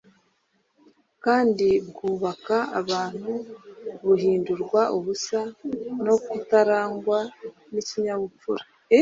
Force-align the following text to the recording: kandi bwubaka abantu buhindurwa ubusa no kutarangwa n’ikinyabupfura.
kandi 1.23 1.67
bwubaka 1.87 2.57
abantu 2.79 3.33
buhindurwa 4.05 4.81
ubusa 4.97 5.39
no 6.05 6.15
kutarangwa 6.29 7.19
n’ikinyabupfura. 7.71 8.63